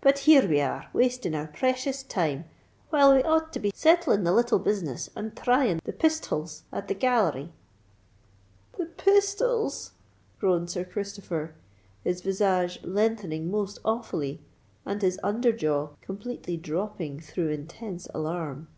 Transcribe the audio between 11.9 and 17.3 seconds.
his visage lengthening most awfully, and his under jaw completely dropping